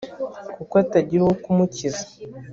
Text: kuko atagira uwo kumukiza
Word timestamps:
kuko 0.55 0.73
atagira 0.83 1.21
uwo 1.23 1.35
kumukiza 1.43 2.03